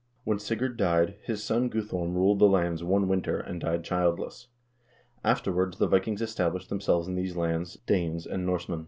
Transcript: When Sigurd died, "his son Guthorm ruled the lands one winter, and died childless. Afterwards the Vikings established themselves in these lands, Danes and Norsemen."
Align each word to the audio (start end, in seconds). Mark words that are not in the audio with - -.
When 0.23 0.39
Sigurd 0.39 0.77
died, 0.77 1.17
"his 1.21 1.43
son 1.43 1.69
Guthorm 1.69 2.15
ruled 2.15 2.39
the 2.39 2.47
lands 2.47 2.83
one 2.83 3.07
winter, 3.07 3.37
and 3.37 3.61
died 3.61 3.83
childless. 3.83 4.47
Afterwards 5.23 5.77
the 5.77 5.85
Vikings 5.85 6.23
established 6.23 6.69
themselves 6.69 7.07
in 7.07 7.13
these 7.13 7.35
lands, 7.37 7.77
Danes 7.85 8.25
and 8.25 8.43
Norsemen." 8.43 8.79